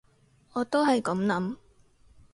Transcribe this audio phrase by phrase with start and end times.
[0.53, 1.57] 我都係噉諗